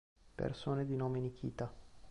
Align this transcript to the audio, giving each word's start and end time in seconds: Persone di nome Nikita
Persone 0.35 0.87
di 0.87 0.95
nome 0.95 1.19
Nikita 1.19 1.71